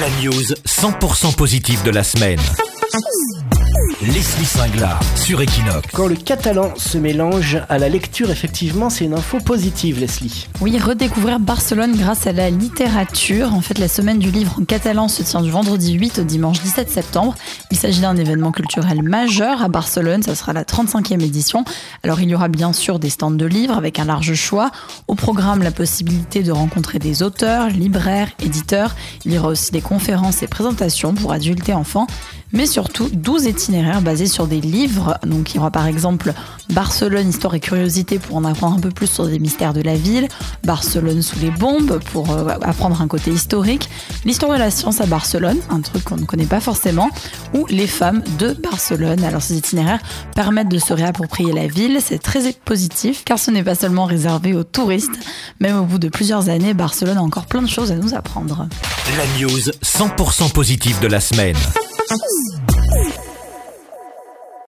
La 0.00 0.08
news 0.20 0.54
100% 0.64 1.36
positive 1.36 1.82
de 1.84 1.90
la 1.90 2.02
semaine. 2.02 2.40
Leslie 4.14 4.44
Singla 4.44 5.00
sur 5.16 5.40
Equinox. 5.40 5.88
Quand 5.92 6.06
le 6.06 6.14
catalan 6.14 6.72
se 6.76 6.98
mélange 6.98 7.58
à 7.68 7.78
la 7.78 7.88
lecture, 7.88 8.30
effectivement, 8.30 8.88
c'est 8.88 9.06
une 9.06 9.14
info 9.14 9.38
positive, 9.38 9.98
Leslie. 9.98 10.46
Oui, 10.60 10.78
redécouvrir 10.78 11.40
Barcelone 11.40 11.96
grâce 11.96 12.28
à 12.28 12.32
la 12.32 12.48
littérature. 12.48 13.52
En 13.52 13.60
fait, 13.60 13.76
la 13.80 13.88
semaine 13.88 14.20
du 14.20 14.30
livre 14.30 14.54
en 14.60 14.64
catalan 14.64 15.08
se 15.08 15.24
tient 15.24 15.40
du 15.40 15.50
vendredi 15.50 15.94
8 15.94 16.20
au 16.20 16.22
dimanche 16.22 16.60
17 16.62 16.88
septembre. 16.90 17.34
Il 17.72 17.76
s'agit 17.76 18.02
d'un 18.02 18.16
événement 18.16 18.52
culturel 18.52 19.02
majeur 19.02 19.64
à 19.64 19.68
Barcelone. 19.68 20.22
Ça 20.22 20.36
sera 20.36 20.52
la 20.52 20.62
35e 20.62 21.20
édition. 21.20 21.64
Alors, 22.04 22.20
il 22.20 22.28
y 22.28 22.36
aura 22.36 22.46
bien 22.46 22.72
sûr 22.72 23.00
des 23.00 23.10
stands 23.10 23.32
de 23.32 23.46
livres 23.46 23.76
avec 23.76 23.98
un 23.98 24.04
large 24.04 24.34
choix. 24.34 24.70
Au 25.08 25.16
programme, 25.16 25.64
la 25.64 25.72
possibilité 25.72 26.44
de 26.44 26.52
rencontrer 26.52 27.00
des 27.00 27.24
auteurs, 27.24 27.68
libraires, 27.68 28.28
éditeurs. 28.40 28.94
Il 29.24 29.32
y 29.32 29.38
aura 29.38 29.48
aussi 29.48 29.72
des 29.72 29.80
conférences 29.80 30.44
et 30.44 30.46
présentations 30.46 31.14
pour 31.14 31.32
adultes 31.32 31.68
et 31.68 31.74
enfants 31.74 32.06
mais 32.54 32.66
surtout 32.66 33.10
12 33.12 33.44
itinéraires 33.46 34.00
basés 34.00 34.26
sur 34.26 34.46
des 34.46 34.60
livres. 34.60 35.18
Donc 35.26 35.50
il 35.50 35.56
y 35.56 35.58
aura 35.58 35.70
par 35.70 35.86
exemple 35.86 36.32
Barcelone, 36.70 37.28
histoire 37.28 37.54
et 37.54 37.60
curiosité 37.60 38.18
pour 38.18 38.36
en 38.36 38.44
apprendre 38.44 38.76
un 38.76 38.80
peu 38.80 38.90
plus 38.90 39.08
sur 39.08 39.26
des 39.26 39.38
mystères 39.38 39.74
de 39.74 39.82
la 39.82 39.96
ville, 39.96 40.28
Barcelone 40.62 41.20
sous 41.20 41.38
les 41.40 41.50
bombes 41.50 42.00
pour 42.12 42.30
euh, 42.30 42.48
apprendre 42.62 43.02
un 43.02 43.08
côté 43.08 43.30
historique, 43.30 43.90
l'histoire 44.24 44.52
de 44.52 44.58
la 44.58 44.70
science 44.70 45.00
à 45.00 45.06
Barcelone, 45.06 45.58
un 45.68 45.80
truc 45.80 46.04
qu'on 46.04 46.16
ne 46.16 46.24
connaît 46.24 46.46
pas 46.46 46.60
forcément, 46.60 47.10
ou 47.52 47.66
les 47.66 47.86
femmes 47.86 48.22
de 48.38 48.52
Barcelone. 48.52 49.22
Alors 49.24 49.42
ces 49.42 49.56
itinéraires 49.56 50.00
permettent 50.34 50.68
de 50.68 50.78
se 50.78 50.92
réapproprier 50.92 51.52
la 51.52 51.66
ville, 51.66 51.98
c'est 52.02 52.18
très 52.18 52.52
positif 52.52 53.24
car 53.24 53.38
ce 53.38 53.50
n'est 53.50 53.64
pas 53.64 53.74
seulement 53.74 54.04
réservé 54.04 54.54
aux 54.54 54.64
touristes, 54.64 55.12
même 55.60 55.76
au 55.76 55.84
bout 55.84 55.98
de 55.98 56.08
plusieurs 56.08 56.48
années, 56.48 56.74
Barcelone 56.74 57.18
a 57.18 57.22
encore 57.22 57.46
plein 57.46 57.62
de 57.62 57.68
choses 57.68 57.90
à 57.90 57.96
nous 57.96 58.14
apprendre. 58.14 58.68
La 59.16 59.40
news 59.40 59.58
100% 59.82 60.52
positive 60.52 61.00
de 61.00 61.08
la 61.08 61.20
semaine. 61.20 61.56
Oh. 62.10 62.53